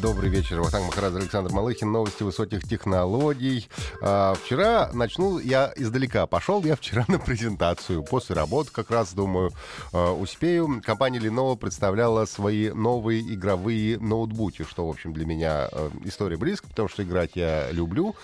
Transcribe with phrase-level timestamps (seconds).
[0.00, 0.60] Добрый вечер.
[0.60, 1.90] Вахтанг Махарадзе, Александр Малыхин.
[1.90, 3.68] Новости высоких технологий.
[4.00, 6.26] А, вчера начну я издалека.
[6.26, 8.02] Пошел я вчера на презентацию.
[8.02, 9.52] После работы как раз, думаю,
[9.92, 10.82] а, успею.
[10.84, 16.70] Компания Lenovo представляла свои новые игровые ноутбуки, что, в общем, для меня а, история близкая,
[16.70, 18.14] потому что играть я люблю.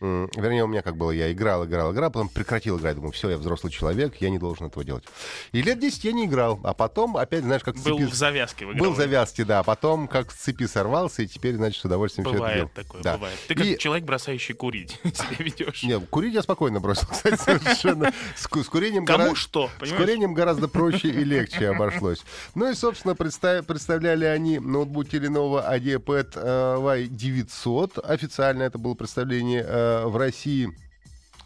[0.00, 2.94] Вернее, у меня как было, я играл, играл, играл, потом прекратил играть.
[2.96, 5.04] Думаю, все, я взрослый человек, я не должен этого делать.
[5.52, 6.60] И лет 10 я не играл.
[6.64, 8.66] А потом, опять, знаешь, как с Был цепи- в завязке.
[8.66, 9.60] в был в завязке, да.
[9.60, 12.70] а Потом как с цепи сорвался, и теперь, значит, с удовольствием все это Бывает делал.
[12.74, 13.14] такое, Да.
[13.14, 13.38] бывает.
[13.48, 15.82] Ты как И- человек, бросающий курить, себя ведешь.
[15.82, 18.12] Не, курить я спокойно бросил, кстати, совершенно.
[18.36, 20.00] С, с курением Кому гора- что, С понимаешь?
[20.02, 22.22] курением гораздо проще и легче обошлось.
[22.54, 28.00] Ну и, собственно, представ- представляли они ноутбуки Lenovo IdeaPad э, Y900.
[28.00, 30.70] Официально это было представление э, в России.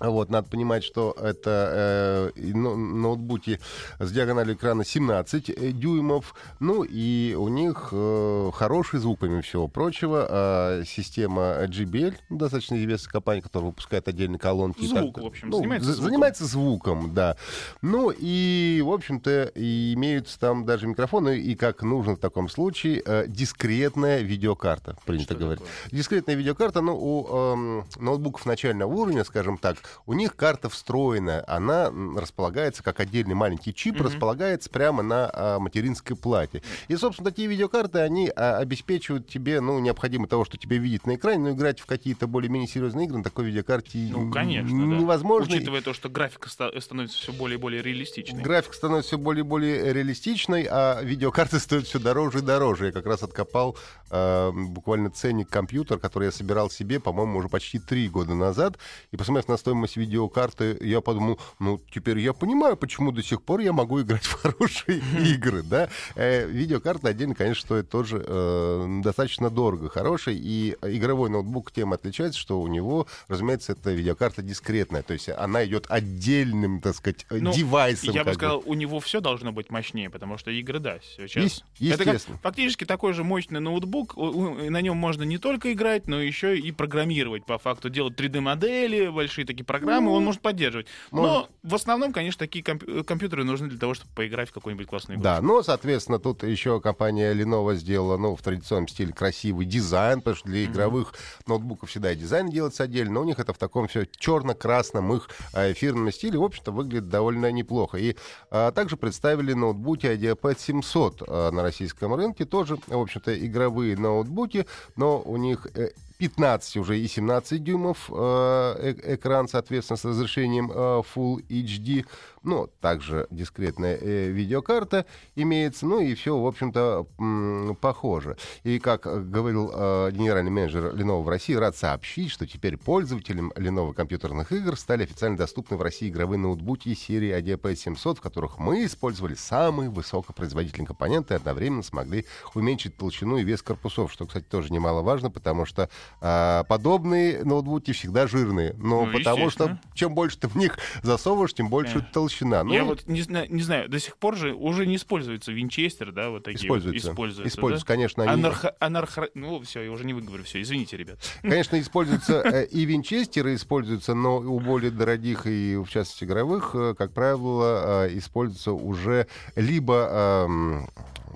[0.03, 3.61] Вот, надо понимать, что это э, ноутбуки
[4.01, 6.35] с диагональю экрана 17 э, дюймов.
[6.61, 10.27] Ну и у них э, хороший звук, помимо всего прочего.
[10.29, 14.85] А система JBL, достаточно известная компания, которая выпускает отдельные колонки.
[14.85, 16.11] Звук, так- в общем, ну, занимается за- звуком.
[16.11, 17.37] занимается звуком, да.
[17.81, 23.27] Ну и, в общем-то, имеются там даже микрофоны, и как нужно в таком случае, э,
[23.29, 25.59] дискретная видеокарта, принято Что говорить.
[25.65, 25.97] такое?
[25.99, 31.93] Дискретная видеокарта, ну, у эм, ноутбуков начального уровня, скажем так, у них карта встроенная, она
[32.17, 36.63] располагается как отдельный маленький чип, располагается прямо на а, материнской плате.
[36.89, 41.15] И, собственно, такие видеокарты, они а, обеспечивают тебе, ну, необходимо того, что тебе видеть на
[41.17, 44.97] экране, но играть в какие-то более-менее серьезные игры на такой видеокарте Ну, конечно, да.
[44.97, 45.55] невозможно.
[45.55, 48.43] Учитывая то, что графика ста- становится все более и более реалистичной.
[48.43, 52.87] Графика становится все более и более реалистичной, а видеокарты стоят все дороже и дороже.
[52.87, 53.77] Я как раз откопал
[54.11, 58.79] э, буквально ценник компьютер, который я собирал себе, по-моему, уже почти три года назад.
[59.11, 63.61] И посмотрев на стоимость видеокарты, я подумал, ну, теперь я понимаю, почему до сих пор
[63.61, 65.89] я могу играть в хорошие игры, да.
[66.15, 70.37] Э, видеокарта отдельно, конечно, стоит тоже э, достаточно дорого, хороший.
[70.37, 75.03] И игровой ноутбук тем отличается, что у него, разумеется, эта видеокарта дискретная.
[75.03, 78.15] То есть она идет отдельным, так сказать, Ну, девайсом.
[78.15, 81.43] Я бы сказал, у него все должно быть мощнее, потому что игры, да, сейчас.
[81.43, 82.39] Есть- Это как естественно.
[82.43, 84.17] фактически такой же мощный ноутбук.
[84.17, 89.45] На нем можно не только играть, но еще и программировать, по факту, делать 3D-модели, большие
[89.47, 90.87] такие программы, он может поддерживать.
[91.13, 91.51] Но может.
[91.63, 95.25] в основном, конечно, такие комп- компьютеры нужны для того, чтобы поиграть в какой-нибудь классный игру.
[95.25, 100.37] Да, но, соответственно, тут еще компания Lenovo сделала, ну, в традиционном стиле красивый дизайн, потому
[100.37, 101.15] что для игровых
[101.47, 105.31] ноутбуков всегда и дизайн делается отдельно, но у них это в таком все черно-красном их
[105.55, 107.97] э, фирменном стиле, в общем-то, выглядит довольно неплохо.
[107.97, 108.17] И
[108.51, 114.67] а, также представили ноутбуки IdeaPad 700 а, на российском рынке, тоже, в общем-то, игровые ноутбуки,
[114.97, 115.91] но у них э,
[116.23, 122.07] 15 уже и 17 дюймов э, э- экран, соответственно, с разрешением э, Full HD.
[122.45, 125.87] Ну, также дискретная э, видеокарта имеется.
[125.87, 128.37] Ну и все, в общем-то, м, похоже.
[128.65, 133.53] И, как э, говорил э, генеральный менеджер Lenovo в России, рад сообщить, что теперь пользователям
[133.57, 138.59] Lenovo компьютерных игр стали официально доступны в России игровые ноутбуки серии IdeaPad 700, в которых
[138.59, 144.45] мы использовали самые высокопроизводительные компоненты и одновременно смогли уменьшить толщину и вес корпусов, что, кстати,
[144.45, 145.89] тоже немаловажно, потому что
[146.21, 148.75] а, подобные ноутбуки всегда жирные.
[148.79, 152.13] Но Ну, потому что чем больше ты в них засовываешь, тем больше Конечно.
[152.13, 152.32] толщина.
[152.41, 156.13] Ну, Я вот не знаю, не знаю, до сих пор же уже не используется винчестер,
[156.13, 157.49] да, вот такие вот используются.
[157.49, 157.93] используются, да?
[157.95, 158.43] конечно, они...
[158.43, 161.19] Анархо- анархо- Ну, все, я уже не выговорю, все, извините, ребят.
[161.43, 166.95] Конечно, используются э, и винчестеры используются, но у более дорогих и, в частности, игровых, э,
[166.97, 169.27] как правило, э, используются уже
[169.57, 170.89] либо эм,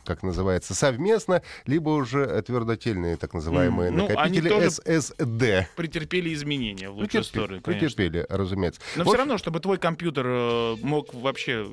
[0.06, 5.66] как называется, совместно, либо уже твердотельные так называемые ну, они накопители тоже SSD.
[5.76, 7.88] Претерпели изменения в лучшую Претерпели, сторону, конечно.
[7.88, 8.80] претерпели, разумеется.
[8.96, 10.26] Но В все равно, чтобы твой компьютер
[10.86, 11.66] мог вообще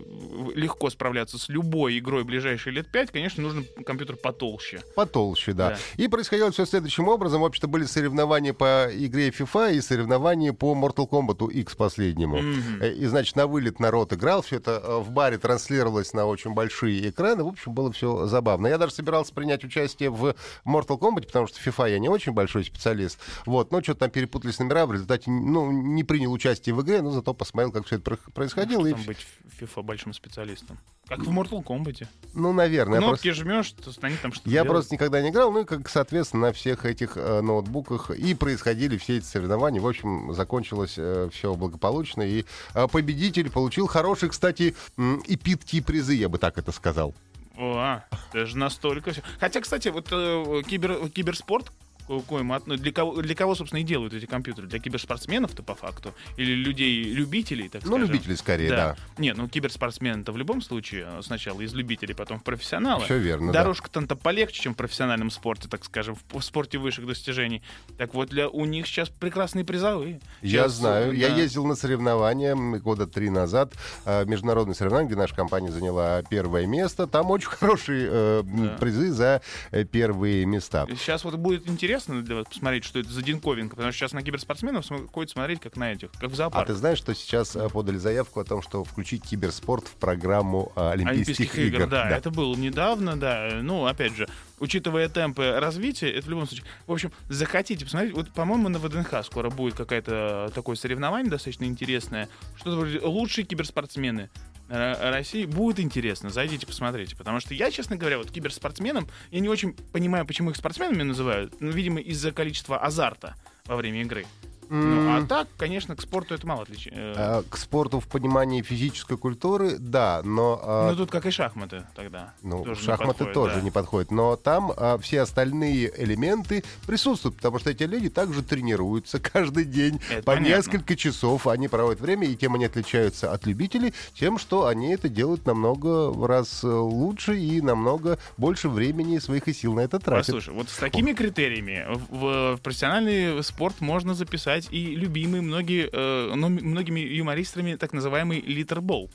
[0.56, 4.82] легко справляться с любой игрой ближайшие лет пять, конечно, нужен компьютер потолще.
[4.96, 5.70] Потолще, да.
[5.70, 5.78] Да.
[5.98, 7.42] И происходило все следующим образом.
[7.42, 12.40] В общем-то, были соревнования по игре FIFA и соревнования по Mortal Kombat X последнему.
[12.82, 14.42] Э, И, значит, на вылет народ играл.
[14.42, 17.44] Все это э, в баре транслировалось на очень большие экраны.
[17.44, 18.68] В общем, было все забавно.
[18.68, 22.66] Я даже собирался принять участие в Mortal Kombat, потому что FIFA я не очень большой
[22.66, 23.20] специалист.
[23.46, 24.86] Вот, но что-то там перепутались номера.
[24.86, 28.32] В результате, ну, не принял участие в игре, но зато посмотрел, как все это про-
[28.34, 28.86] происходило.
[28.88, 29.26] и Быть
[29.60, 30.78] FIFA большим специалистом.
[31.08, 32.08] Как в Mortal Kombat.
[32.34, 33.00] Ну, наверное.
[33.00, 34.70] Кнопки просто- жмешь, то они там что-то Я делают.
[34.72, 38.98] просто никогда не играл, ну и, как, соответственно, на всех этих э, ноутбуках и происходили
[38.98, 39.82] все эти соревнования.
[39.82, 40.98] В общем, закончилось
[41.34, 46.72] все благополучно, и э, победитель получил хорошие, кстати, м, эпидкие призы, я бы так это
[46.72, 47.14] сказал.
[47.58, 48.02] О,
[48.34, 49.22] даже настолько все.
[49.40, 51.72] Хотя, кстати, вот э, кибер, киберспорт,
[52.08, 54.68] коим от- ну, для, кого, для кого, собственно, и делают эти компьютеры?
[54.68, 56.14] Для киберспортсменов-то по факту?
[56.38, 58.08] Или людей-любителей, так Ну, скажем?
[58.08, 58.96] любители скорее, да.
[59.18, 63.06] Нет, ну киберспортсмен-то в любом случае э, сначала из любителей, потом в профессионалы.
[63.06, 63.60] Все верно, да.
[63.62, 67.62] Дорожка-то полегче, чем в профессиональном спорте, так скажем, в, спорте высших достижений.
[67.98, 70.20] Так вот, для, у них сейчас прекрасные призовые.
[70.42, 71.14] Я Щас, знаю.
[71.14, 71.36] Я да.
[71.38, 73.74] ездил на соревнования года три назад.
[74.06, 77.08] э, Международные соревнования, где наша компания заняла первое место.
[77.08, 78.78] Там очень хорошие э, Да.
[78.80, 79.42] призы за
[79.72, 80.86] э, первые места.
[80.90, 84.22] Сейчас вот будет интересно для вас посмотреть, что это за диковинка, потому что сейчас на
[84.24, 86.74] киберспортсменов см- ходят смотреть, как на этих, как в А зоопарке.
[86.74, 90.90] ты знаешь, что сейчас э, подали заявку о том, что включить киберспорт в программу э,
[90.92, 91.88] Олимпийских, игр?
[91.88, 93.60] да, это было недавно, да.
[93.62, 94.28] Ну, опять же,
[94.60, 96.66] учитывая темпы развития, это в любом случае.
[96.88, 102.30] В общем, захотите посмотреть, вот, по-моему, на ВДНХ скоро будет какое-то такое соревнование достаточно интересное.
[102.58, 105.46] Что-то вроде лучшие киберспортсмены э, России.
[105.46, 107.16] Будет интересно, зайдите, посмотрите.
[107.16, 111.60] Потому что я, честно говоря, вот киберспортсменам, я не очень понимаю, почему их спортсменами называют.
[111.60, 113.36] Ну, видимо, из-за количества азарта
[113.66, 114.26] во время игры.
[114.70, 116.94] Ну, а так, конечно, к спорту это мало отличие.
[116.96, 120.60] э, э, К спорту в понимании физической культуры, да, но...
[120.64, 122.34] э, Ну, тут как и шахматы тогда.
[122.42, 123.62] Ну, Тоже не шахматы подходит, тоже да.
[123.62, 124.12] не подходят.
[124.12, 130.00] Но там а, все остальные элементы присутствуют, потому что эти люди также тренируются каждый день
[130.10, 130.56] Это по понятно.
[130.56, 131.48] несколько часов.
[131.48, 136.14] Они проводят время, и тем они отличаются от любителей, тем, что они это делают намного
[136.28, 140.28] раз лучше и намного больше времени своих и сил на это тратят.
[140.28, 146.34] Послушай, вот с такими критериями в, в профессиональный спорт можно записать и любимый многие, э,
[146.36, 149.12] ну, многими юмористами так называемый литербол.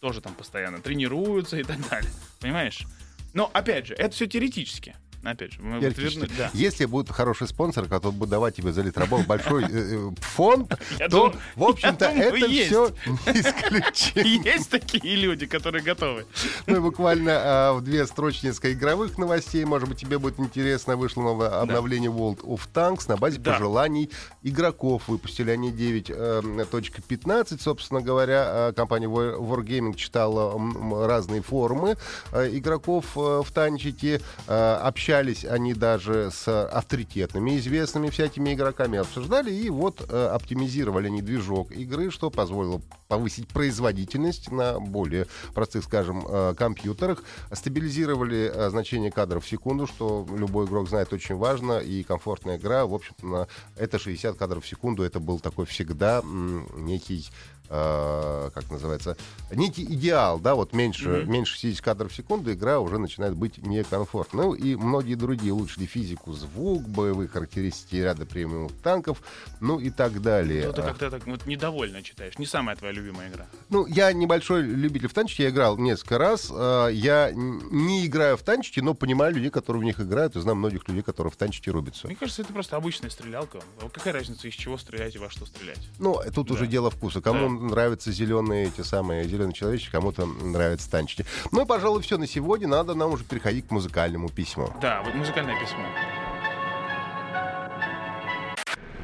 [0.00, 2.10] Тоже там постоянно тренируются и так далее.
[2.40, 2.86] Понимаешь?
[3.34, 4.94] Но, опять же, это все теоретически.
[5.22, 6.50] Опять же, мы вот верну- да.
[6.52, 10.76] Если будет хороший спонсор, который будет давать тебе за литробол большой э, э, фонд,
[11.10, 12.88] то, в общем-то, это все
[13.26, 14.42] исключение.
[14.54, 16.26] Есть такие люди, которые готовы.
[16.66, 19.64] Ну и буквально а, в две строчки игровых новостей.
[19.64, 20.96] Может быть, тебе будет интересно.
[20.96, 24.10] Вышло новое обновление World of Tanks на базе пожеланий
[24.42, 25.06] игроков.
[25.06, 27.60] Выпустили они 9.15.
[27.60, 30.60] Собственно говоря, а, компания War- Wargaming читала
[31.06, 31.96] разные форумы
[32.32, 34.20] игроков в танчике.
[34.48, 34.80] А,
[35.12, 38.98] Общались они даже с авторитетными, известными всякими игроками.
[38.98, 45.84] Обсуждали и вот а, оптимизировали они движок игры, что позволило повысить производительность на более простых,
[45.84, 47.24] скажем, э, компьютерах.
[47.52, 52.86] Стабилизировали э, значение кадров в секунду, что любой игрок знает очень важно, и комфортная игра,
[52.86, 57.28] в общем-то, это 60 кадров в секунду, это был такой всегда м, некий
[57.68, 59.16] э, как называется,
[59.50, 61.32] некий идеал, да, вот меньше, Мгм.
[61.32, 64.44] меньше 60 кадров в секунду игра уже начинает быть некомфортной.
[64.46, 69.22] Ну и многие другие улучшили физику, звук, боевые характеристики ряда премиум танков,
[69.60, 70.66] ну и так далее.
[70.66, 72.38] Ну, ты как-то так вот недовольно читаешь.
[72.38, 73.46] Не самая твоя любимая игра.
[73.68, 76.48] ну, я небольшой любитель в танчики, я играл несколько раз.
[76.50, 80.56] Э, Я не играю в танчики, но понимаю людей, которые в них играют, и знаю
[80.56, 82.06] многих людей, которые в танчики рубятся.
[82.06, 83.60] Мне кажется, это просто обычная стрелялка.
[83.92, 85.78] Какая разница, из чего стрелять и во что стрелять?
[85.98, 86.54] Ну, тут Да.
[86.54, 87.20] уже дело вкуса.
[87.20, 91.24] Кому нравятся зеленые эти самые зеленые человечки, кому-то нравятся танчики.
[91.50, 92.68] Ну и, пожалуй, все на сегодня.
[92.68, 94.72] Надо нам уже переходить к музыкальному письму.
[94.80, 95.84] Да, вот музыкальное письмо.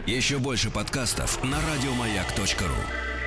[0.06, 3.17] Еще больше подкастов на радиомаяк.ру.